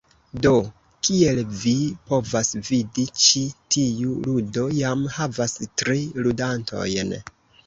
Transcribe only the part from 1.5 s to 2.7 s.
vi povas